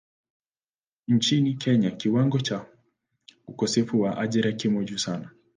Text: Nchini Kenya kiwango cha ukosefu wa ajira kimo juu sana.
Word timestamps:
Nchini 1.07 1.53
Kenya 1.53 1.91
kiwango 1.91 2.39
cha 2.39 2.65
ukosefu 3.47 4.01
wa 4.01 4.17
ajira 4.17 4.51
kimo 4.51 4.83
juu 4.83 4.97
sana. 4.97 5.29